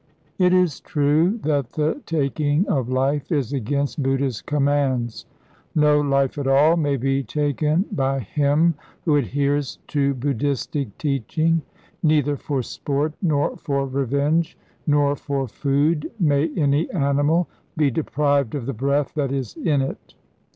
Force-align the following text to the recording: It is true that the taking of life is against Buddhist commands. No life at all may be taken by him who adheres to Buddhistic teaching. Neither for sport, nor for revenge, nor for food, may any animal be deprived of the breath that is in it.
It 0.39 0.51
is 0.51 0.79
true 0.79 1.37
that 1.43 1.73
the 1.73 2.01
taking 2.07 2.67
of 2.67 2.89
life 2.89 3.31
is 3.31 3.53
against 3.53 4.01
Buddhist 4.01 4.47
commands. 4.47 5.27
No 5.75 6.01
life 6.01 6.39
at 6.39 6.47
all 6.47 6.75
may 6.75 6.97
be 6.97 7.21
taken 7.21 7.85
by 7.91 8.21
him 8.21 8.73
who 9.05 9.15
adheres 9.15 9.77
to 9.89 10.15
Buddhistic 10.15 10.97
teaching. 10.97 11.61
Neither 12.01 12.35
for 12.35 12.63
sport, 12.63 13.13
nor 13.21 13.57
for 13.57 13.85
revenge, 13.85 14.57
nor 14.87 15.15
for 15.15 15.47
food, 15.47 16.09
may 16.19 16.49
any 16.57 16.89
animal 16.89 17.47
be 17.77 17.91
deprived 17.91 18.55
of 18.55 18.65
the 18.65 18.73
breath 18.73 19.13
that 19.13 19.31
is 19.31 19.55
in 19.55 19.83
it. 19.83 20.15